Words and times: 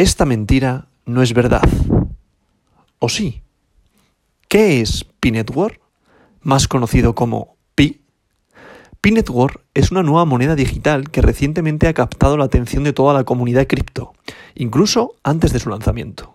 esta 0.00 0.24
mentira 0.24 0.86
no 1.04 1.20
es 1.22 1.34
verdad. 1.34 1.68
¿O 3.00 3.10
sí? 3.10 3.42
¿Qué 4.48 4.80
es 4.80 5.04
Pi-Network? 5.20 5.78
Más 6.40 6.68
conocido 6.68 7.14
como 7.14 7.56
Pi. 7.74 8.00
Pi-Network 9.02 9.60
es 9.74 9.90
una 9.90 10.02
nueva 10.02 10.24
moneda 10.24 10.56
digital 10.56 11.10
que 11.10 11.20
recientemente 11.20 11.86
ha 11.86 11.92
captado 11.92 12.38
la 12.38 12.46
atención 12.46 12.82
de 12.82 12.94
toda 12.94 13.12
la 13.12 13.24
comunidad 13.24 13.66
cripto, 13.66 14.14
incluso 14.54 15.16
antes 15.22 15.52
de 15.52 15.58
su 15.58 15.68
lanzamiento. 15.68 16.34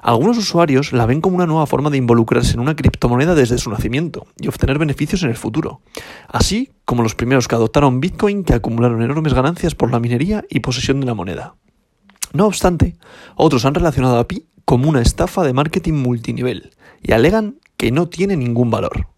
Algunos 0.00 0.38
usuarios 0.38 0.94
la 0.94 1.04
ven 1.04 1.20
como 1.20 1.36
una 1.36 1.44
nueva 1.44 1.66
forma 1.66 1.90
de 1.90 1.98
involucrarse 1.98 2.54
en 2.54 2.60
una 2.60 2.76
criptomoneda 2.76 3.34
desde 3.34 3.58
su 3.58 3.68
nacimiento 3.68 4.26
y 4.38 4.48
obtener 4.48 4.78
beneficios 4.78 5.22
en 5.22 5.28
el 5.28 5.36
futuro, 5.36 5.82
así 6.28 6.70
como 6.86 7.02
los 7.02 7.14
primeros 7.14 7.46
que 7.46 7.56
adoptaron 7.56 8.00
Bitcoin 8.00 8.42
que 8.42 8.54
acumularon 8.54 9.02
enormes 9.02 9.34
ganancias 9.34 9.74
por 9.74 9.90
la 9.90 10.00
minería 10.00 10.46
y 10.48 10.60
posesión 10.60 11.00
de 11.00 11.06
la 11.06 11.12
moneda. 11.12 11.56
No 12.32 12.46
obstante, 12.46 12.96
otros 13.36 13.64
han 13.64 13.74
relacionado 13.74 14.18
a 14.18 14.28
Pi 14.28 14.46
como 14.64 14.88
una 14.88 15.02
estafa 15.02 15.42
de 15.42 15.52
marketing 15.52 15.94
multinivel 15.94 16.70
y 17.02 17.12
alegan 17.12 17.58
que 17.76 17.90
no 17.90 18.08
tiene 18.08 18.36
ningún 18.36 18.70
valor. 18.70 19.08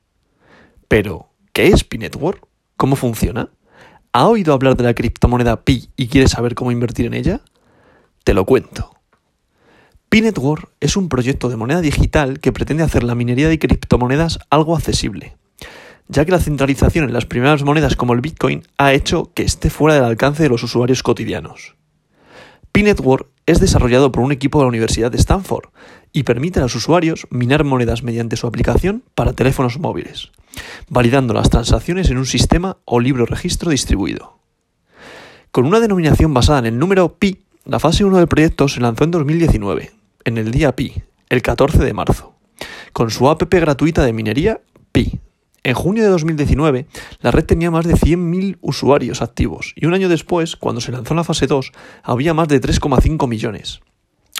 Pero, 0.89 1.31
¿qué 1.53 1.69
es 1.69 1.85
Pi 1.85 1.99
Network? 1.99 2.47
¿Cómo 2.77 2.97
funciona? 2.97 3.51
¿Ha 4.13 4.27
oído 4.29 4.53
hablar 4.53 4.77
de 4.77 4.85
la 4.85 4.95
criptomoneda 4.95 5.65
Pi 5.65 5.91
y 5.97 6.09
quiere 6.09 6.29
saber 6.29 6.55
cómo 6.55 6.73
invertir 6.73 7.07
en 7.07 7.15
ella? 7.15 7.41
Te 8.25 8.35
lo 8.35 8.45
cuento. 8.45 8.93
P-Network 10.13 10.69
es 10.81 10.99
un 10.99 11.09
proyecto 11.09 11.49
de 11.49 11.57
moneda 11.57 11.81
digital 11.81 12.39
que 12.39 12.53
pretende 12.53 12.83
hacer 12.83 13.03
la 13.03 13.15
minería 13.15 13.49
de 13.49 13.59
criptomonedas 13.59 14.41
algo 14.51 14.77
accesible, 14.77 15.39
ya 16.07 16.27
que 16.27 16.33
la 16.33 16.39
centralización 16.39 17.07
en 17.07 17.15
las 17.15 17.25
primeras 17.25 17.63
monedas 17.65 17.97
como 17.97 18.13
el 18.13 18.21
Bitcoin 18.21 18.63
ha 18.77 18.93
hecho 18.93 19.33
que 19.33 19.43
esté 19.43 19.71
fuera 19.71 19.95
del 19.95 20.05
alcance 20.05 20.43
de 20.43 20.51
los 20.51 20.63
usuarios 20.63 21.03
cotidianos. 21.03 21.77
P-Network 22.73 23.29
es 23.47 23.61
desarrollado 23.61 24.13
por 24.13 24.23
un 24.23 24.33
equipo 24.33 24.59
de 24.59 24.65
la 24.65 24.69
Universidad 24.69 25.11
de 25.11 25.19
Stanford 25.19 25.69
y 26.13 26.23
permite 26.25 26.59
a 26.59 26.63
los 26.63 26.75
usuarios 26.75 27.27
minar 27.31 27.65
monedas 27.65 28.03
mediante 28.03 28.37
su 28.37 28.47
aplicación 28.47 29.03
para 29.15 29.33
teléfonos 29.33 29.79
móviles, 29.79 30.31
validando 30.89 31.35
las 31.35 31.51
transacciones 31.51 32.11
en 32.11 32.19
un 32.19 32.27
sistema 32.27 32.79
o 32.85 33.01
libro 33.01 33.27
registro 33.27 33.71
distribuido. 33.71 34.39
Con 35.51 35.67
una 35.67 35.81
denominación 35.81 36.33
basada 36.33 36.61
en 36.61 36.67
el 36.67 36.79
número 36.79 37.15
pi, 37.15 37.43
la 37.65 37.79
fase 37.79 38.05
1 38.05 38.19
del 38.19 38.29
proyecto 38.29 38.69
se 38.69 38.81
lanzó 38.81 39.05
en 39.05 39.11
2019 39.13 39.93
en 40.25 40.39
el 40.39 40.51
día 40.51 40.75
Pi, 40.75 41.03
el 41.29 41.43
14 41.43 41.79
de 41.79 41.93
marzo, 41.93 42.35
con 42.93 43.11
su 43.11 43.29
app 43.29 43.43
gratuita 43.43 44.05
de 44.05 44.13
minería 44.13 44.61
Pi. 44.93 45.21
En 45.65 45.75
junio 45.75 46.03
de 46.03 46.11
2019, 46.11 46.87
la 47.21 47.31
red 47.31 47.45
tenía 47.45 47.71
más 47.71 47.87
de 47.87 47.95
100.000 47.95 48.59
usuarios 48.61 49.23
activos 49.23 49.73
y 49.77 49.87
un 49.87 49.95
año 49.95 50.09
después, 50.09 50.57
cuando 50.57 50.81
se 50.81 50.91
lanzó 50.91 51.15
la 51.15 51.23
fase 51.23 51.47
2, 51.47 51.73
había 52.03 52.35
más 52.35 52.49
de 52.49 52.61
3,5 52.61 53.29
millones. 53.29 53.81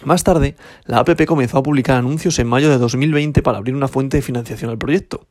Más 0.05 0.25
tarde, 0.25 0.57
la 0.85 0.99
APP 0.99 1.27
comenzó 1.27 1.59
a 1.59 1.63
publicar 1.63 1.97
anuncios 1.97 2.41
en 2.41 2.49
mayo 2.49 2.71
de 2.71 2.79
2020 2.79 3.41
para 3.43 3.59
abrir 3.59 3.77
una 3.77 3.87
fuente 3.87 4.17
de 4.17 4.23
financiación 4.23 4.71
al 4.71 4.79
proyecto. 4.79 5.29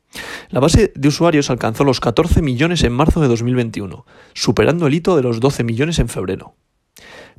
La 0.50 0.62
base 0.62 0.94
de 0.96 1.08
usuarios 1.10 1.50
alcanzó 1.50 1.84
los 1.84 2.00
14 2.00 2.42
millones 2.42 2.84
en 2.84 2.94
marzo 2.94 3.20
de 3.20 3.28
2021, 3.28 4.06
superando 4.34 4.88
el 4.88 4.94
hito 4.94 5.18
de 5.18 5.24
los 5.24 5.42
12 5.42 5.66
millones 5.66 6.00
en 6.00 6.08
febrero. 6.08 6.56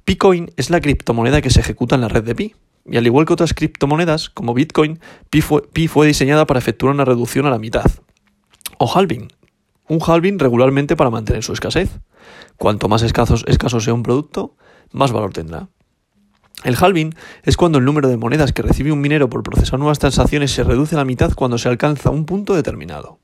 Picoin 0.05 0.51
es 0.59 0.69
la 0.69 0.83
criptomoneda 0.83 1.41
que 1.41 1.51
se 1.51 1.61
ejecuta 1.61 1.95
en 1.95 2.03
la 2.03 2.09
red 2.09 2.25
de 2.25 2.35
Pi, 2.35 2.55
y 2.85 2.97
al 2.99 3.07
igual 3.07 3.25
que 3.25 3.33
otras 3.33 3.55
criptomonedas, 3.55 4.29
como 4.29 4.53
Bitcoin, 4.53 5.01
Pi 5.31 5.41
fue, 5.41 6.07
diseñada 6.07 6.47
para 6.47 6.59
efectuar 6.59 6.93
una 6.93 7.05
reducción 7.05 7.47
a 7.47 7.51
la 7.51 7.59
mitad. 7.59 7.91
O 8.85 8.89
halving. 8.93 9.29
Un 9.87 10.01
halving 10.05 10.41
regularmente 10.41 10.97
para 10.97 11.09
mantener 11.09 11.45
su 11.45 11.53
escasez. 11.53 12.01
Cuanto 12.57 12.89
más 12.89 13.03
escaso, 13.03 13.37
escaso 13.47 13.79
sea 13.79 13.95
un 13.95 14.03
producto, 14.03 14.57
más 14.91 15.13
valor 15.13 15.33
tendrá. 15.33 15.69
El 16.65 16.75
halving 16.75 17.15
es 17.45 17.57
cuando 17.57 17.79
el 17.79 17.85
número 17.85 18.09
de 18.09 18.17
monedas 18.17 18.53
que 18.53 18.63
recibe 18.63 18.91
un 18.91 19.01
minero 19.01 19.31
por 19.31 19.45
procesar 19.45 19.79
nuevas 19.79 20.01
transacciones 20.01 20.51
se 20.51 20.65
reduce 20.65 20.97
a 20.97 20.99
la 20.99 21.05
mitad 21.05 21.33
cuando 21.35 21.59
se 21.59 21.69
alcanza 21.69 22.11
un 22.11 22.27
punto 22.27 22.55
determinado. 22.55 23.21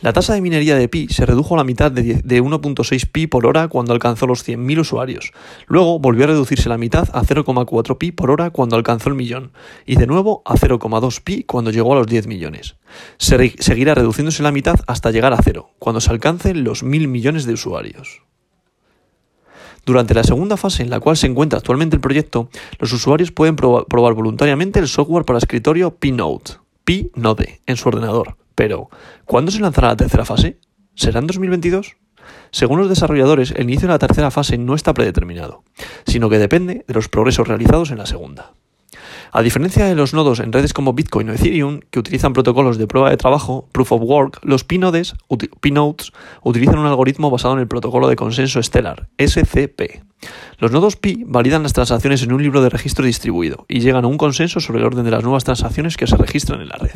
La 0.00 0.12
tasa 0.12 0.34
de 0.34 0.40
minería 0.40 0.76
de 0.76 0.88
pi 0.88 1.08
se 1.08 1.24
redujo 1.24 1.54
a 1.54 1.58
la 1.58 1.64
mitad 1.64 1.90
de, 1.90 2.22
1.6 2.22 3.10
pi 3.10 3.26
por 3.26 3.46
hora 3.46 3.68
cuando 3.68 3.92
alcanzó 3.92 4.26
los 4.26 4.46
100.000 4.46 4.80
usuarios. 4.80 5.32
Luego 5.66 5.98
volvió 5.98 6.24
a 6.24 6.28
reducirse 6.28 6.68
la 6.68 6.78
mitad 6.78 7.08
a 7.12 7.22
0,4 7.22 7.96
pi 7.96 8.12
por 8.12 8.30
hora 8.30 8.50
cuando 8.50 8.76
alcanzó 8.76 9.08
el 9.08 9.14
millón. 9.14 9.52
Y 9.86 9.96
de 9.96 10.06
nuevo 10.06 10.42
a 10.44 10.54
0,2 10.54 11.22
pi 11.22 11.44
cuando 11.44 11.70
llegó 11.70 11.92
a 11.92 11.96
los 11.96 12.06
10 12.06 12.26
millones. 12.26 12.76
seguirá 13.18 13.94
reduciéndose 13.94 14.42
la 14.42 14.52
mitad 14.52 14.80
hasta 14.86 15.10
llegar 15.10 15.32
a 15.32 15.42
cero, 15.42 15.70
cuando 15.78 16.00
se 16.00 16.10
alcancen 16.10 16.64
los 16.64 16.84
1.000 16.84 17.08
millones 17.08 17.46
de 17.46 17.54
usuarios. 17.54 18.22
Durante 19.86 20.14
la 20.14 20.24
segunda 20.24 20.56
fase 20.56 20.82
en 20.82 20.90
la 20.90 21.00
cual 21.00 21.16
se 21.16 21.26
encuentra 21.26 21.58
actualmente 21.58 21.96
el 21.96 22.00
proyecto, 22.00 22.48
los 22.78 22.92
usuarios 22.92 23.32
pueden 23.32 23.54
probar, 23.54 24.14
voluntariamente 24.14 24.80
el 24.80 24.88
software 24.88 25.24
para 25.24 25.38
escritorio 25.38 25.94
P-Note, 25.96 26.54
P-Node, 26.84 27.60
en 27.66 27.76
su 27.76 27.88
ordenador 27.88 28.36
pero, 28.54 28.88
¿cuándo 29.24 29.50
se 29.50 29.60
lanzará 29.60 29.88
la 29.88 29.96
tercera 29.96 30.24
fase? 30.24 30.58
¿Será 30.94 31.20
en 31.20 31.26
2022? 31.26 31.96
Según 32.50 32.78
los 32.78 32.88
desarrolladores, 32.88 33.52
el 33.52 33.64
inicio 33.64 33.88
de 33.88 33.94
la 33.94 33.98
tercera 33.98 34.30
fase 34.30 34.58
no 34.58 34.74
está 34.74 34.94
predeterminado, 34.94 35.64
sino 36.06 36.30
que 36.30 36.38
depende 36.38 36.84
de 36.86 36.94
los 36.94 37.08
progresos 37.08 37.48
realizados 37.48 37.90
en 37.90 37.98
la 37.98 38.06
segunda. 38.06 38.52
A 39.32 39.42
diferencia 39.42 39.86
de 39.86 39.96
los 39.96 40.14
nodos 40.14 40.38
en 40.38 40.52
redes 40.52 40.72
como 40.72 40.92
Bitcoin 40.92 41.28
o 41.28 41.32
Ethereum, 41.32 41.80
que 41.90 41.98
utilizan 41.98 42.32
protocolos 42.32 42.78
de 42.78 42.86
prueba 42.86 43.10
de 43.10 43.16
trabajo, 43.16 43.68
Proof 43.72 43.90
of 43.90 44.02
Work, 44.02 44.38
los 44.44 44.62
P-Nodes, 44.62 45.14
utilizan 45.28 46.78
un 46.78 46.86
algoritmo 46.86 47.30
basado 47.30 47.54
en 47.54 47.60
el 47.60 47.66
protocolo 47.66 48.06
de 48.06 48.14
consenso 48.14 48.60
estelar, 48.60 49.08
SCP. 49.18 50.04
Los 50.58 50.70
nodos 50.70 50.94
Pi 50.94 51.24
validan 51.26 51.64
las 51.64 51.72
transacciones 51.72 52.22
en 52.22 52.32
un 52.32 52.42
libro 52.42 52.62
de 52.62 52.70
registro 52.70 53.04
distribuido 53.04 53.66
y 53.68 53.80
llegan 53.80 54.04
a 54.04 54.08
un 54.08 54.18
consenso 54.18 54.60
sobre 54.60 54.78
el 54.78 54.86
orden 54.86 55.04
de 55.04 55.10
las 55.10 55.24
nuevas 55.24 55.42
transacciones 55.42 55.96
que 55.96 56.06
se 56.06 56.16
registran 56.16 56.60
en 56.60 56.68
la 56.68 56.76
red. 56.76 56.94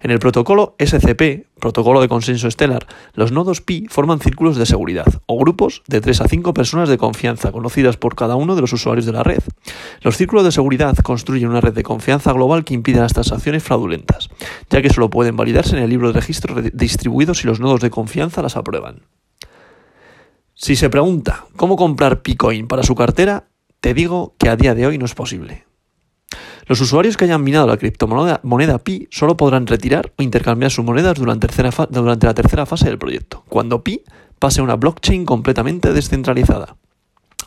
En 0.00 0.10
el 0.10 0.18
protocolo 0.18 0.74
SCP, 0.78 1.46
protocolo 1.58 2.00
de 2.00 2.08
consenso 2.08 2.48
estelar, 2.48 2.86
los 3.14 3.32
nodos 3.32 3.60
pi 3.60 3.86
forman 3.88 4.20
círculos 4.20 4.56
de 4.56 4.66
seguridad, 4.66 5.06
o 5.26 5.38
grupos 5.38 5.82
de 5.86 6.00
3 6.00 6.22
a 6.22 6.28
5 6.28 6.54
personas 6.54 6.88
de 6.88 6.98
confianza, 6.98 7.52
conocidas 7.52 7.96
por 7.96 8.16
cada 8.16 8.36
uno 8.36 8.54
de 8.54 8.60
los 8.60 8.72
usuarios 8.72 9.06
de 9.06 9.12
la 9.12 9.22
red. 9.22 9.42
Los 10.00 10.16
círculos 10.16 10.44
de 10.44 10.52
seguridad 10.52 10.96
construyen 10.96 11.48
una 11.48 11.60
red 11.60 11.74
de 11.74 11.82
confianza 11.82 12.32
global 12.32 12.64
que 12.64 12.74
impide 12.74 13.00
las 13.00 13.12
transacciones 13.12 13.62
fraudulentas, 13.62 14.28
ya 14.70 14.82
que 14.82 14.90
solo 14.90 15.10
pueden 15.10 15.36
validarse 15.36 15.76
en 15.76 15.82
el 15.82 15.90
libro 15.90 16.08
de 16.08 16.20
registro 16.20 16.60
distribuido 16.72 17.34
si 17.34 17.46
los 17.46 17.60
nodos 17.60 17.80
de 17.80 17.90
confianza 17.90 18.42
las 18.42 18.56
aprueban. 18.56 19.02
Si 20.54 20.76
se 20.76 20.90
pregunta 20.90 21.46
cómo 21.56 21.76
comprar 21.76 22.22
Picoin 22.22 22.68
para 22.68 22.82
su 22.82 22.94
cartera, 22.94 23.48
te 23.80 23.94
digo 23.94 24.34
que 24.38 24.48
a 24.48 24.56
día 24.56 24.74
de 24.74 24.86
hoy 24.86 24.98
no 24.98 25.06
es 25.06 25.14
posible. 25.14 25.64
Los 26.66 26.80
usuarios 26.80 27.16
que 27.16 27.24
hayan 27.24 27.42
minado 27.42 27.66
la 27.66 27.76
criptomoneda 27.76 28.40
moneda 28.44 28.78
Pi 28.78 29.08
solo 29.10 29.36
podrán 29.36 29.66
retirar 29.66 30.12
o 30.16 30.22
intercambiar 30.22 30.70
sus 30.70 30.84
monedas 30.84 31.18
durante, 31.18 31.48
durante 31.90 32.26
la 32.26 32.34
tercera 32.34 32.66
fase 32.66 32.86
del 32.86 32.98
proyecto, 32.98 33.44
cuando 33.48 33.82
Pi 33.82 34.02
pase 34.38 34.60
a 34.60 34.64
una 34.64 34.76
blockchain 34.76 35.24
completamente 35.24 35.92
descentralizada. 35.92 36.76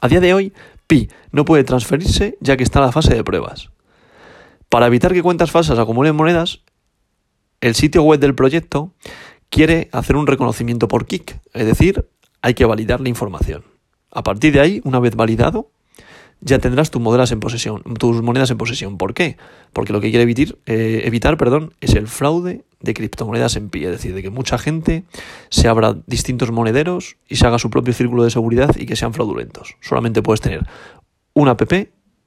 A 0.02 0.08
día 0.08 0.20
de 0.20 0.34
hoy, 0.34 0.54
Pi 0.88 1.10
no 1.32 1.46
puede 1.46 1.64
transferirse 1.64 2.38
ya 2.42 2.58
que 2.58 2.64
está 2.64 2.80
en 2.80 2.86
la 2.86 2.92
fase 2.92 3.16
de 3.16 3.24
pruebas. 3.24 3.70
Para 4.70 4.88
evitar 4.88 5.14
que 5.14 5.24
cuentas 5.24 5.52
falsas 5.52 5.80
acumulen 5.80 6.16
monedas, 6.16 6.62
el 7.62 7.76
sitio 7.76 8.04
web 8.04 8.20
del 8.20 8.36
proyecto 8.36 8.94
quiere 9.50 9.90
hacer 9.94 10.16
un 10.16 10.28
reconocimiento 10.28 10.88
por 10.88 11.06
kick, 11.06 11.40
es 11.54 11.66
decir, 11.66 12.10
hay 12.42 12.54
que 12.54 12.66
validar 12.66 13.00
la 13.00 13.10
información. 13.10 13.64
A 14.12 14.24
partir 14.24 14.54
de 14.54 14.60
ahí, 14.60 14.82
una 14.84 15.00
vez 15.00 15.16
validado, 15.16 15.72
ya 16.42 16.60
tendrás 16.60 16.92
tus 16.92 17.02
monedas 17.02 17.32
en 17.32 17.40
posesión. 17.40 17.82
Tus 17.98 18.22
monedas 18.22 18.52
en 18.52 18.58
posesión. 18.58 18.98
¿Por 18.98 19.14
qué? 19.14 19.38
Porque 19.74 19.94
lo 19.94 20.02
que 20.02 20.10
quiere 20.10 20.24
evitar, 20.24 20.58
eh, 20.66 21.02
evitar 21.06 21.38
perdón, 21.38 21.74
es 21.82 21.96
el 21.96 22.08
fraude 22.08 22.66
de 22.82 22.94
criptomonedas 22.94 23.56
en 23.56 23.70
pie, 23.70 23.86
es 23.86 23.92
decir, 23.92 24.14
de 24.14 24.22
que 24.22 24.30
mucha 24.30 24.58
gente 24.58 25.06
se 25.50 25.68
abra 25.68 25.98
distintos 26.06 26.52
monederos 26.52 27.18
y 27.28 27.38
se 27.38 27.48
haga 27.48 27.60
su 27.60 27.70
propio 27.70 27.94
círculo 27.94 28.24
de 28.24 28.30
seguridad 28.30 28.76
y 28.78 28.86
que 28.86 28.96
sean 28.96 29.14
fraudulentos. 29.14 29.76
Solamente 29.82 30.22
puedes 30.22 30.42
tener 30.42 30.66
una 31.34 31.52
app 31.52 31.64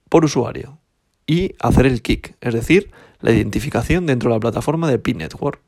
por 0.08 0.24
usuario 0.24 0.78
y 1.26 1.54
hacer 1.60 1.86
el 1.86 2.02
kick, 2.02 2.34
es 2.40 2.54
decir, 2.54 2.90
la 3.20 3.30
identificación 3.30 4.06
dentro 4.06 4.30
de 4.30 4.36
la 4.36 4.40
plataforma 4.40 4.90
de 4.90 4.98
Pi 4.98 5.14
Network. 5.14 5.60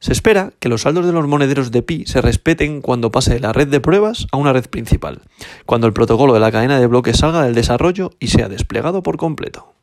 Se 0.00 0.12
espera 0.12 0.52
que 0.60 0.68
los 0.68 0.82
saldos 0.82 1.06
de 1.06 1.12
los 1.12 1.26
monederos 1.26 1.72
de 1.72 1.82
Pi 1.82 2.04
se 2.06 2.20
respeten 2.20 2.82
cuando 2.82 3.10
pase 3.10 3.34
de 3.34 3.40
la 3.40 3.52
red 3.52 3.66
de 3.66 3.80
pruebas 3.80 4.28
a 4.30 4.36
una 4.36 4.52
red 4.52 4.66
principal, 4.66 5.22
cuando 5.66 5.88
el 5.88 5.92
protocolo 5.92 6.34
de 6.34 6.40
la 6.40 6.52
cadena 6.52 6.78
de 6.78 6.86
bloques 6.86 7.16
salga 7.16 7.42
del 7.42 7.54
desarrollo 7.54 8.12
y 8.20 8.28
sea 8.28 8.48
desplegado 8.48 9.02
por 9.02 9.16
completo. 9.16 9.74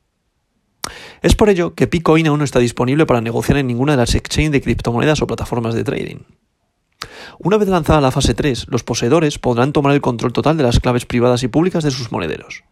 Es 1.22 1.36
por 1.36 1.50
ello 1.50 1.76
que 1.76 1.88
Picoin 1.88 2.28
aún 2.28 2.40
no 2.40 2.46
está 2.46 2.60
disponible 2.60 3.06
para 3.06 3.20
negociar 3.20 3.58
en 3.58 3.68
ninguna 3.68 3.94
de 3.94 3.98
las 3.98 4.16
exchanges 4.16 4.54
de 4.54 4.62
criptomonedas 4.62 5.22
o 5.22 5.28
plataformas 5.28 5.74
de 5.74 5.84
trading. 5.84 6.20
Una 7.40 7.58
vez 7.58 7.68
lanzada 7.68 8.00
la 8.00 8.12
fase 8.12 8.34
3, 8.34 8.68
los 8.70 8.84
poseedores 8.84 9.38
podrán 9.38 9.74
tomar 9.74 9.94
el 9.94 10.02
control 10.02 10.32
total 10.32 10.56
de 10.56 10.64
las 10.64 10.80
claves 10.80 11.06
privadas 11.06 11.44
y 11.44 11.50
públicas 11.50 11.84
de 11.84 11.92
sus 11.92 12.12
monederos 12.12 12.64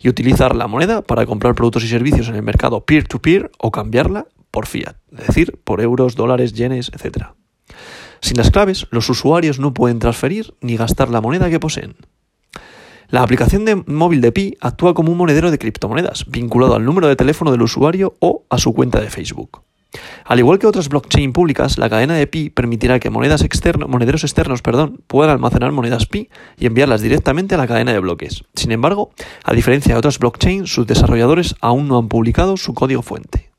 y 0.00 0.08
utilizar 0.08 0.54
la 0.54 0.68
moneda 0.68 1.02
para 1.02 1.26
comprar 1.26 1.56
productos 1.56 1.82
y 1.82 1.88
servicios 1.88 2.28
en 2.28 2.36
el 2.36 2.42
mercado 2.42 2.84
peer-to-peer 2.84 3.50
-peer 3.50 3.50
o 3.58 3.72
cambiarla 3.72 4.26
por 4.52 4.66
fiat, 4.66 4.94
es 5.18 5.26
decir, 5.26 5.58
por 5.64 5.80
euros, 5.80 6.14
dólares, 6.14 6.52
yenes, 6.52 6.92
etc. 6.94 7.30
Sin 8.20 8.36
las 8.36 8.52
claves, 8.52 8.86
los 8.90 9.10
usuarios 9.10 9.58
no 9.58 9.74
pueden 9.74 9.98
transferir 9.98 10.54
ni 10.60 10.76
gastar 10.76 11.10
la 11.10 11.20
moneda 11.20 11.50
que 11.50 11.58
poseen. 11.58 11.96
La 13.08 13.22
aplicación 13.22 13.64
de 13.64 13.74
móvil 13.74 14.20
de 14.20 14.32
Pi 14.32 14.56
actúa 14.60 14.94
como 14.94 15.10
un 15.10 15.18
monedero 15.18 15.50
de 15.50 15.58
criptomonedas, 15.58 16.26
vinculado 16.28 16.76
al 16.76 16.84
número 16.84 17.08
de 17.08 17.16
teléfono 17.16 17.50
del 17.50 17.62
usuario 17.62 18.16
o 18.20 18.46
a 18.48 18.58
su 18.58 18.72
cuenta 18.72 19.00
de 19.00 19.10
Facebook. 19.10 19.62
Al 20.24 20.38
igual 20.38 20.58
que 20.58 20.66
otras 20.66 20.88
blockchain 20.88 21.32
públicas, 21.32 21.76
la 21.76 21.90
cadena 21.90 22.14
de 22.14 22.26
Pi 22.26 22.48
permitirá 22.48 22.98
que 22.98 23.10
monederos 23.10 23.42
externos 23.42 24.62
puedan 24.62 25.30
almacenar 25.30 25.72
monedas 25.72 26.06
Pi 26.06 26.30
y 26.58 26.66
enviarlas 26.66 27.02
directamente 27.02 27.54
a 27.54 27.58
la 27.58 27.66
cadena 27.66 27.92
de 27.92 27.98
bloques. 27.98 28.44
Sin 28.54 28.72
embargo, 28.72 29.10
a 29.44 29.52
diferencia 29.52 29.94
de 29.94 29.98
otras 29.98 30.18
blockchain, 30.18 30.66
sus 30.66 30.86
desarrolladores 30.86 31.54
aún 31.60 31.88
no 31.88 31.98
han 31.98 32.08
publicado 32.08 32.56
su 32.56 32.72
código 32.72 33.02
fuente. 33.02 33.51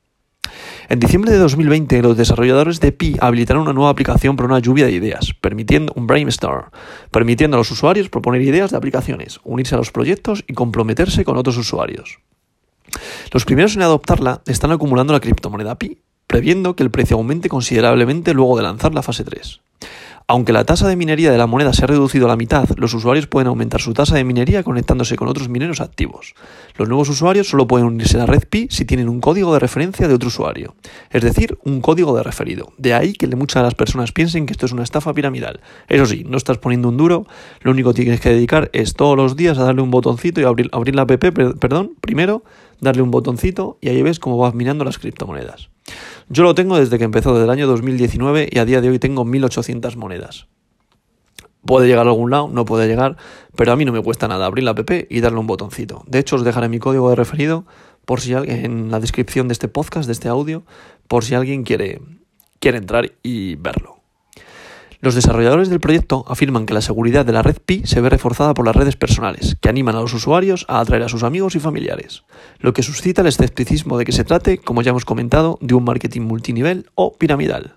En 0.88 1.00
diciembre 1.00 1.32
de 1.32 1.38
2020, 1.38 2.02
los 2.02 2.16
desarrolladores 2.16 2.78
de 2.78 2.92
Pi 2.92 3.16
habilitaron 3.18 3.62
una 3.62 3.72
nueva 3.72 3.90
aplicación 3.90 4.36
para 4.36 4.48
una 4.48 4.58
lluvia 4.58 4.84
de 4.84 4.92
ideas, 4.92 5.32
permitiendo 5.40 5.94
un 5.96 6.06
brainstorm, 6.06 6.66
permitiendo 7.10 7.56
a 7.56 7.58
los 7.58 7.70
usuarios 7.70 8.10
proponer 8.10 8.42
ideas 8.42 8.70
de 8.70 8.76
aplicaciones, 8.76 9.40
unirse 9.44 9.74
a 9.74 9.78
los 9.78 9.90
proyectos 9.90 10.44
y 10.46 10.52
comprometerse 10.52 11.24
con 11.24 11.38
otros 11.38 11.56
usuarios. 11.56 12.18
Los 13.32 13.46
primeros 13.46 13.76
en 13.76 13.82
adoptarla 13.82 14.42
están 14.46 14.72
acumulando 14.72 15.14
la 15.14 15.20
criptomoneda 15.20 15.78
Pi, 15.78 15.98
previendo 16.26 16.76
que 16.76 16.82
el 16.82 16.90
precio 16.90 17.16
aumente 17.16 17.48
considerablemente 17.48 18.34
luego 18.34 18.56
de 18.56 18.64
lanzar 18.64 18.94
la 18.94 19.02
fase 19.02 19.24
3. 19.24 19.60
Aunque 20.26 20.54
la 20.54 20.64
tasa 20.64 20.88
de 20.88 20.96
minería 20.96 21.30
de 21.30 21.36
la 21.36 21.46
moneda 21.46 21.74
se 21.74 21.84
ha 21.84 21.86
reducido 21.86 22.24
a 22.24 22.30
la 22.30 22.36
mitad, 22.36 22.66
los 22.78 22.94
usuarios 22.94 23.26
pueden 23.26 23.48
aumentar 23.48 23.82
su 23.82 23.92
tasa 23.92 24.16
de 24.16 24.24
minería 24.24 24.62
conectándose 24.62 25.16
con 25.16 25.28
otros 25.28 25.50
mineros 25.50 25.82
activos. 25.82 26.34
Los 26.76 26.88
nuevos 26.88 27.10
usuarios 27.10 27.50
solo 27.50 27.66
pueden 27.66 27.86
unirse 27.86 28.16
a 28.16 28.20
la 28.20 28.26
red 28.26 28.44
Pi 28.48 28.66
si 28.70 28.86
tienen 28.86 29.10
un 29.10 29.20
código 29.20 29.52
de 29.52 29.58
referencia 29.58 30.08
de 30.08 30.14
otro 30.14 30.28
usuario, 30.28 30.76
es 31.10 31.20
decir, 31.20 31.58
un 31.64 31.82
código 31.82 32.16
de 32.16 32.22
referido. 32.22 32.72
De 32.78 32.94
ahí 32.94 33.12
que 33.12 33.26
muchas 33.36 33.60
de 33.60 33.64
las 33.64 33.74
personas 33.74 34.12
piensen 34.12 34.46
que 34.46 34.52
esto 34.52 34.64
es 34.64 34.72
una 34.72 34.82
estafa 34.82 35.12
piramidal. 35.12 35.60
Eso 35.88 36.06
sí, 36.06 36.24
no 36.26 36.38
estás 36.38 36.56
poniendo 36.56 36.88
un 36.88 36.96
duro, 36.96 37.26
lo 37.60 37.72
único 37.72 37.92
que 37.92 38.02
tienes 38.02 38.20
que 38.22 38.30
dedicar 38.30 38.70
es 38.72 38.94
todos 38.94 39.18
los 39.18 39.36
días 39.36 39.58
a 39.58 39.64
darle 39.64 39.82
un 39.82 39.90
botoncito 39.90 40.40
y 40.40 40.44
abrir, 40.44 40.70
la 40.94 41.02
app, 41.02 41.12
perdón, 41.18 41.96
primero, 42.00 42.44
darle 42.80 43.02
un 43.02 43.10
botoncito 43.10 43.76
y 43.82 43.90
ahí 43.90 44.00
ves 44.00 44.20
cómo 44.20 44.38
vas 44.38 44.54
minando 44.54 44.84
las 44.84 44.98
criptomonedas. 44.98 45.68
Yo 46.28 46.42
lo 46.42 46.54
tengo 46.54 46.78
desde 46.78 46.98
que 46.98 47.04
empezó, 47.04 47.32
desde 47.34 47.44
el 47.44 47.50
año 47.50 47.66
2019 47.66 48.48
y 48.50 48.58
a 48.58 48.64
día 48.64 48.80
de 48.80 48.88
hoy 48.88 48.98
tengo 48.98 49.24
1800 49.24 49.96
monedas. 49.96 50.46
Puede 51.66 51.86
llegar 51.86 52.06
a 52.06 52.10
algún 52.10 52.30
lado, 52.30 52.48
no 52.48 52.64
puede 52.64 52.86
llegar, 52.86 53.16
pero 53.56 53.72
a 53.72 53.76
mí 53.76 53.84
no 53.84 53.92
me 53.92 54.02
cuesta 54.02 54.28
nada 54.28 54.46
abrir 54.46 54.64
la 54.64 54.72
app 54.72 54.90
y 55.08 55.20
darle 55.20 55.38
un 55.38 55.46
botoncito. 55.46 56.02
De 56.06 56.18
hecho, 56.18 56.36
os 56.36 56.44
dejaré 56.44 56.68
mi 56.68 56.78
código 56.78 57.08
de 57.08 57.16
referido 57.16 57.64
por 58.04 58.20
si 58.20 58.34
alguien, 58.34 58.64
en 58.64 58.90
la 58.90 59.00
descripción 59.00 59.48
de 59.48 59.52
este 59.52 59.68
podcast, 59.68 60.06
de 60.06 60.12
este 60.12 60.28
audio, 60.28 60.64
por 61.08 61.24
si 61.24 61.34
alguien 61.34 61.62
quiere, 61.62 62.00
quiere 62.58 62.78
entrar 62.78 63.12
y 63.22 63.56
verlo. 63.56 63.93
Los 65.04 65.14
desarrolladores 65.14 65.68
del 65.68 65.80
proyecto 65.80 66.24
afirman 66.28 66.64
que 66.64 66.72
la 66.72 66.80
seguridad 66.80 67.26
de 67.26 67.32
la 67.32 67.42
red 67.42 67.58
Pi 67.62 67.82
se 67.84 68.00
ve 68.00 68.08
reforzada 68.08 68.54
por 68.54 68.64
las 68.64 68.74
redes 68.74 68.96
personales, 68.96 69.54
que 69.60 69.68
animan 69.68 69.96
a 69.96 70.00
los 70.00 70.14
usuarios 70.14 70.64
a 70.66 70.80
atraer 70.80 71.02
a 71.02 71.10
sus 71.10 71.24
amigos 71.24 71.54
y 71.54 71.60
familiares, 71.60 72.24
lo 72.58 72.72
que 72.72 72.82
suscita 72.82 73.20
el 73.20 73.26
escepticismo 73.26 73.98
de 73.98 74.06
que 74.06 74.12
se 74.12 74.24
trate, 74.24 74.56
como 74.56 74.80
ya 74.80 74.92
hemos 74.92 75.04
comentado, 75.04 75.58
de 75.60 75.74
un 75.74 75.84
marketing 75.84 76.22
multinivel 76.22 76.86
o 76.94 77.12
piramidal. 77.12 77.76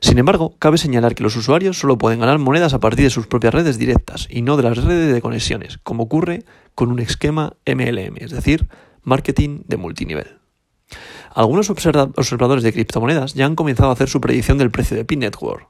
Sin 0.00 0.16
embargo, 0.16 0.54
cabe 0.58 0.78
señalar 0.78 1.14
que 1.14 1.22
los 1.22 1.36
usuarios 1.36 1.78
solo 1.78 1.98
pueden 1.98 2.20
ganar 2.20 2.38
monedas 2.38 2.72
a 2.72 2.80
partir 2.80 3.04
de 3.04 3.10
sus 3.10 3.26
propias 3.26 3.52
redes 3.52 3.76
directas 3.76 4.26
y 4.30 4.40
no 4.40 4.56
de 4.56 4.62
las 4.62 4.78
redes 4.78 5.12
de 5.12 5.20
conexiones, 5.20 5.76
como 5.82 6.04
ocurre 6.04 6.44
con 6.74 6.90
un 6.90 7.00
esquema 7.00 7.52
MLM, 7.66 8.16
es 8.16 8.30
decir, 8.30 8.66
marketing 9.02 9.60
de 9.66 9.76
multinivel. 9.76 10.38
Algunos 11.34 11.68
observadores 11.68 12.64
de 12.64 12.72
criptomonedas 12.72 13.34
ya 13.34 13.44
han 13.44 13.56
comenzado 13.56 13.90
a 13.90 13.92
hacer 13.92 14.08
su 14.08 14.22
predicción 14.22 14.56
del 14.56 14.70
precio 14.70 14.96
de 14.96 15.04
Pi 15.04 15.16
Network, 15.16 15.68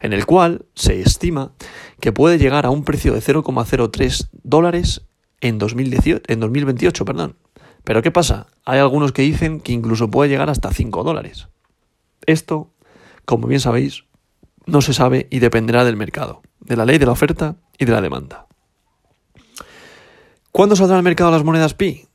en 0.00 0.12
el 0.12 0.26
cual 0.26 0.66
se 0.74 1.00
estima 1.00 1.52
que 2.00 2.12
puede 2.12 2.38
llegar 2.38 2.66
a 2.66 2.70
un 2.70 2.84
precio 2.84 3.12
de 3.12 3.20
0,03 3.20 4.28
dólares 4.42 5.06
en, 5.40 5.58
2018, 5.58 6.22
en 6.26 6.40
2028. 6.40 7.04
Perdón. 7.04 7.36
Pero 7.84 8.02
¿qué 8.02 8.10
pasa? 8.10 8.48
Hay 8.64 8.78
algunos 8.78 9.12
que 9.12 9.22
dicen 9.22 9.60
que 9.60 9.72
incluso 9.72 10.10
puede 10.10 10.30
llegar 10.30 10.50
hasta 10.50 10.72
5 10.72 11.04
dólares. 11.04 11.48
Esto, 12.26 12.74
como 13.24 13.46
bien 13.46 13.60
sabéis, 13.60 14.04
no 14.66 14.82
se 14.82 14.92
sabe 14.92 15.26
y 15.30 15.38
dependerá 15.38 15.84
del 15.84 15.96
mercado, 15.96 16.42
de 16.60 16.76
la 16.76 16.84
ley 16.84 16.98
de 16.98 17.06
la 17.06 17.12
oferta 17.12 17.56
y 17.78 17.86
de 17.86 17.92
la 17.92 18.02
demanda. 18.02 18.46
¿Cuándo 20.52 20.76
saldrá 20.76 20.96
al 20.96 21.02
mercado 21.02 21.30
las 21.30 21.44
monedas 21.44 21.74
Pi? 21.74 22.07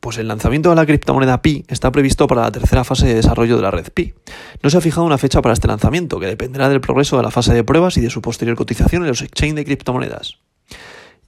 Pues 0.00 0.16
el 0.16 0.28
lanzamiento 0.28 0.70
de 0.70 0.76
la 0.76 0.86
criptomoneda 0.86 1.42
Pi 1.42 1.64
está 1.68 1.92
previsto 1.92 2.26
para 2.26 2.40
la 2.40 2.50
tercera 2.50 2.84
fase 2.84 3.06
de 3.06 3.14
desarrollo 3.14 3.56
de 3.56 3.62
la 3.62 3.70
red 3.70 3.86
Pi. 3.92 4.14
No 4.62 4.70
se 4.70 4.78
ha 4.78 4.80
fijado 4.80 5.04
una 5.04 5.18
fecha 5.18 5.42
para 5.42 5.52
este 5.52 5.68
lanzamiento, 5.68 6.18
que 6.18 6.26
dependerá 6.26 6.70
del 6.70 6.80
progreso 6.80 7.18
de 7.18 7.22
la 7.22 7.30
fase 7.30 7.52
de 7.52 7.64
pruebas 7.64 7.98
y 7.98 8.00
de 8.00 8.08
su 8.08 8.22
posterior 8.22 8.56
cotización 8.56 9.02
en 9.02 9.08
los 9.08 9.20
exchange 9.20 9.56
de 9.56 9.64
criptomonedas. 9.66 10.38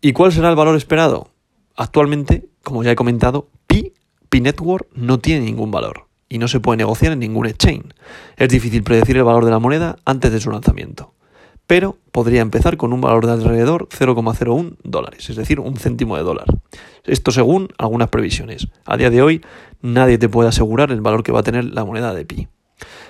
¿Y 0.00 0.14
cuál 0.14 0.32
será 0.32 0.48
el 0.48 0.56
valor 0.56 0.74
esperado? 0.76 1.28
Actualmente, 1.76 2.48
como 2.62 2.82
ya 2.82 2.92
he 2.92 2.96
comentado, 2.96 3.50
Pi, 3.66 3.92
Pi 4.30 4.40
Network 4.40 4.88
no 4.94 5.18
tiene 5.18 5.44
ningún 5.44 5.70
valor 5.70 6.06
y 6.30 6.38
no 6.38 6.48
se 6.48 6.60
puede 6.60 6.78
negociar 6.78 7.12
en 7.12 7.18
ningún 7.18 7.46
exchange. 7.46 7.94
Es 8.38 8.48
difícil 8.48 8.82
predecir 8.84 9.18
el 9.18 9.24
valor 9.24 9.44
de 9.44 9.50
la 9.50 9.58
moneda 9.58 9.96
antes 10.06 10.32
de 10.32 10.40
su 10.40 10.50
lanzamiento 10.50 11.12
pero 11.72 11.96
podría 12.10 12.42
empezar 12.42 12.76
con 12.76 12.92
un 12.92 13.00
valor 13.00 13.24
de 13.24 13.32
alrededor 13.32 13.88
0,01 13.88 14.76
dólares, 14.84 15.30
es 15.30 15.36
decir, 15.36 15.58
un 15.58 15.78
céntimo 15.78 16.18
de 16.18 16.22
dólar. 16.22 16.44
Esto 17.02 17.30
según 17.30 17.70
algunas 17.78 18.10
previsiones. 18.10 18.68
A 18.84 18.98
día 18.98 19.08
de 19.08 19.22
hoy 19.22 19.40
nadie 19.80 20.18
te 20.18 20.28
puede 20.28 20.50
asegurar 20.50 20.92
el 20.92 21.00
valor 21.00 21.22
que 21.22 21.32
va 21.32 21.40
a 21.40 21.42
tener 21.42 21.64
la 21.64 21.86
moneda 21.86 22.12
de 22.12 22.26
pi. 22.26 22.48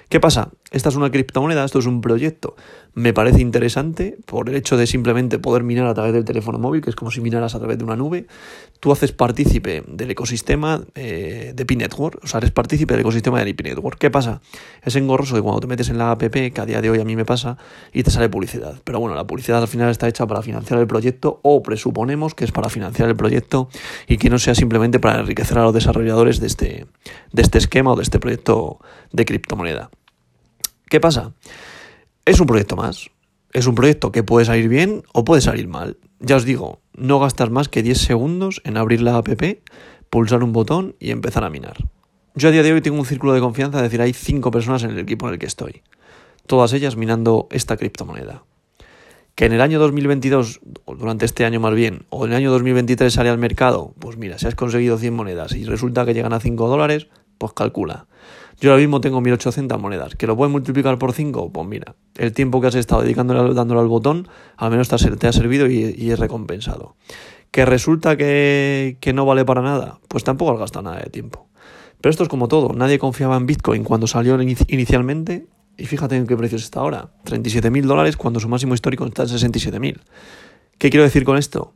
¿Qué 0.08 0.20
pasa? 0.20 0.50
Esta 0.72 0.88
es 0.88 0.96
una 0.96 1.10
criptomoneda, 1.10 1.64
esto 1.64 1.78
es 1.80 1.86
un 1.86 2.00
proyecto. 2.00 2.56
Me 2.94 3.12
parece 3.12 3.42
interesante 3.42 4.16
por 4.24 4.48
el 4.48 4.56
hecho 4.56 4.78
de 4.78 4.86
simplemente 4.86 5.38
poder 5.38 5.64
minar 5.64 5.86
a 5.86 5.92
través 5.92 6.14
del 6.14 6.24
teléfono 6.24 6.58
móvil, 6.58 6.80
que 6.80 6.88
es 6.88 6.96
como 6.96 7.10
si 7.10 7.20
minaras 7.20 7.54
a 7.54 7.58
través 7.58 7.76
de 7.76 7.84
una 7.84 7.94
nube. 7.94 8.26
Tú 8.80 8.90
haces 8.90 9.12
partícipe 9.12 9.84
del 9.86 10.10
ecosistema 10.10 10.82
eh, 10.94 11.52
de 11.54 11.66
Pi 11.66 11.76
Network, 11.76 12.20
o 12.24 12.26
sea, 12.26 12.38
eres 12.38 12.52
partícipe 12.52 12.94
del 12.94 13.02
ecosistema 13.02 13.44
de 13.44 13.54
Pi 13.54 13.64
Network. 13.64 13.98
¿Qué 13.98 14.10
pasa? 14.10 14.40
Es 14.82 14.96
engorroso 14.96 15.34
que 15.34 15.42
cuando 15.42 15.60
te 15.60 15.66
metes 15.66 15.90
en 15.90 15.98
la 15.98 16.10
app, 16.10 16.22
que 16.22 16.52
a 16.58 16.64
día 16.64 16.80
de 16.80 16.88
hoy 16.88 17.00
a 17.00 17.04
mí 17.04 17.16
me 17.16 17.26
pasa, 17.26 17.58
y 17.92 18.02
te 18.02 18.10
sale 18.10 18.30
publicidad. 18.30 18.80
Pero 18.82 18.98
bueno, 18.98 19.14
la 19.14 19.26
publicidad 19.26 19.60
al 19.60 19.68
final 19.68 19.90
está 19.90 20.08
hecha 20.08 20.26
para 20.26 20.40
financiar 20.40 20.80
el 20.80 20.86
proyecto, 20.86 21.38
o 21.42 21.62
presuponemos 21.62 22.34
que 22.34 22.46
es 22.46 22.52
para 22.52 22.70
financiar 22.70 23.10
el 23.10 23.16
proyecto 23.16 23.68
y 24.08 24.16
que 24.16 24.30
no 24.30 24.38
sea 24.38 24.54
simplemente 24.54 25.00
para 25.00 25.20
enriquecer 25.20 25.58
a 25.58 25.64
los 25.64 25.74
desarrolladores 25.74 26.40
de 26.40 26.46
este, 26.46 26.86
de 27.32 27.42
este 27.42 27.58
esquema 27.58 27.92
o 27.92 27.96
de 27.96 28.04
este 28.04 28.18
proyecto 28.18 28.78
de 29.12 29.26
criptomoneda. 29.26 29.90
¿Qué 30.92 31.00
pasa? 31.00 31.32
Es 32.26 32.38
un 32.38 32.46
proyecto 32.46 32.76
más. 32.76 33.08
Es 33.54 33.66
un 33.66 33.74
proyecto 33.74 34.12
que 34.12 34.22
puede 34.22 34.44
salir 34.44 34.68
bien 34.68 35.04
o 35.14 35.24
puede 35.24 35.40
salir 35.40 35.66
mal. 35.66 35.96
Ya 36.20 36.36
os 36.36 36.44
digo, 36.44 36.82
no 36.92 37.18
gastar 37.18 37.50
más 37.50 37.70
que 37.70 37.82
10 37.82 37.96
segundos 37.96 38.60
en 38.64 38.76
abrir 38.76 39.00
la 39.00 39.16
app, 39.16 39.26
pulsar 40.10 40.44
un 40.44 40.52
botón 40.52 40.94
y 41.00 41.10
empezar 41.10 41.44
a 41.44 41.48
minar. 41.48 41.78
Yo 42.34 42.50
a 42.50 42.52
día 42.52 42.62
de 42.62 42.74
hoy 42.74 42.82
tengo 42.82 42.98
un 42.98 43.06
círculo 43.06 43.32
de 43.32 43.40
confianza, 43.40 43.78
es 43.78 43.84
decir, 43.84 44.02
hay 44.02 44.12
5 44.12 44.50
personas 44.50 44.82
en 44.82 44.90
el 44.90 44.98
equipo 44.98 45.26
en 45.28 45.32
el 45.32 45.38
que 45.38 45.46
estoy. 45.46 45.80
Todas 46.46 46.74
ellas 46.74 46.94
minando 46.94 47.48
esta 47.52 47.78
criptomoneda. 47.78 48.44
Que 49.34 49.46
en 49.46 49.54
el 49.54 49.62
año 49.62 49.78
2022, 49.78 50.60
o 50.84 50.94
durante 50.94 51.24
este 51.24 51.46
año 51.46 51.58
más 51.58 51.74
bien, 51.74 52.04
o 52.10 52.26
en 52.26 52.32
el 52.32 52.36
año 52.36 52.50
2023 52.50 53.10
sale 53.10 53.30
al 53.30 53.38
mercado, 53.38 53.94
pues 53.98 54.18
mira, 54.18 54.38
si 54.38 54.46
has 54.46 54.54
conseguido 54.54 54.98
100 54.98 55.14
monedas 55.14 55.54
y 55.54 55.64
resulta 55.64 56.04
que 56.04 56.12
llegan 56.12 56.34
a 56.34 56.40
5 56.40 56.68
dólares, 56.68 57.08
pues 57.42 57.54
calcula. 57.54 58.06
Yo 58.60 58.70
ahora 58.70 58.80
mismo 58.80 59.00
tengo 59.00 59.20
1800 59.20 59.80
monedas. 59.80 60.14
¿Que 60.14 60.28
lo 60.28 60.36
puedes 60.36 60.52
multiplicar 60.52 60.96
por 60.96 61.12
5? 61.12 61.52
Pues 61.52 61.66
mira, 61.66 61.96
el 62.16 62.32
tiempo 62.32 62.60
que 62.60 62.68
has 62.68 62.76
estado 62.76 63.02
dedicándole, 63.02 63.52
dándole 63.52 63.80
al 63.80 63.88
botón, 63.88 64.28
al 64.56 64.70
menos 64.70 64.88
te, 64.88 65.26
ha 65.26 65.32
servido 65.32 65.66
y, 65.66 66.08
es 66.12 66.18
recompensado. 66.20 66.94
¿Que 67.50 67.66
resulta 67.66 68.16
que, 68.16 68.96
que 69.00 69.12
no 69.12 69.26
vale 69.26 69.44
para 69.44 69.60
nada? 69.60 69.98
Pues 70.06 70.22
tampoco 70.22 70.52
has 70.52 70.60
gastado 70.60 70.84
nada 70.84 71.00
de 71.00 71.10
tiempo. 71.10 71.48
Pero 72.00 72.10
esto 72.10 72.22
es 72.22 72.28
como 72.28 72.46
todo. 72.46 72.72
Nadie 72.72 73.00
confiaba 73.00 73.36
en 73.36 73.46
Bitcoin 73.46 73.82
cuando 73.82 74.06
salió 74.06 74.40
inicialmente. 74.40 75.46
Y 75.76 75.86
fíjate 75.86 76.14
en 76.14 76.28
qué 76.28 76.36
precios 76.36 76.62
está 76.62 76.78
ahora. 76.78 77.10
37.000 77.24 77.82
dólares 77.82 78.16
cuando 78.16 78.38
su 78.38 78.48
máximo 78.48 78.74
histórico 78.74 79.04
está 79.04 79.24
en 79.24 79.30
67.000. 79.30 79.98
¿Qué 80.78 80.90
quiero 80.90 81.02
decir 81.02 81.24
con 81.24 81.36
esto? 81.36 81.74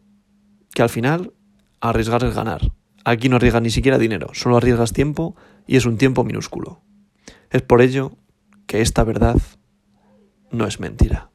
Que 0.73 0.83
al 0.83 0.91
final 0.91 1.33
arriesgar 1.81 2.23
es 2.23 2.37
ganar. 2.37 2.61
Aquí 3.09 3.29
no 3.29 3.37
arriesgas 3.37 3.63
ni 3.63 3.71
siquiera 3.71 3.99
dinero, 3.99 4.31
solo 4.33 4.57
arriesgas 4.57 4.93
tiempo 4.93 5.37
y 5.65 5.77
es 5.77 5.87
un 5.87 5.97
tiempo 5.97 6.25
minúsculo. 6.25 6.81
Es 7.51 7.63
por 7.63 7.81
ello 7.81 8.17
que 8.67 8.81
esta 8.81 9.05
verdad 9.05 9.37
no 10.51 10.67
es 10.67 10.81
mentira. 10.81 11.31